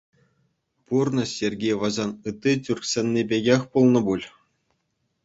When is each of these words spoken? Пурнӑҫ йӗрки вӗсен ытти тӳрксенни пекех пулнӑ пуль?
Пурнӑҫ 0.93 1.31
йӗрки 1.41 1.69
вӗсен 1.83 2.11
ытти 2.31 2.53
тӳрксенни 2.69 3.23
пекех 3.35 3.61
пулнӑ 3.77 4.01
пуль? 4.09 4.25